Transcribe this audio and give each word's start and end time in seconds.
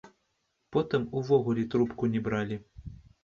Потым 0.77 1.03
увогуле 1.19 1.65
трубку 1.75 2.11
не 2.17 2.23
бралі. 2.29 2.59